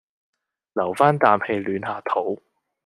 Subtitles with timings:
[0.73, 2.41] 留返啖氣暖下肚